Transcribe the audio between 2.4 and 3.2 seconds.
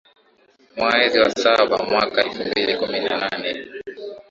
mbili kumi na